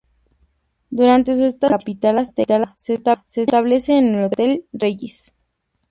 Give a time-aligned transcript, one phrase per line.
[0.89, 2.75] Durante su estancia en la capital azteca
[3.27, 5.31] se establece en el Hotel Regis.